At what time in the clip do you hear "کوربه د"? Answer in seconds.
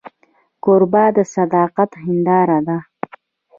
0.63-1.17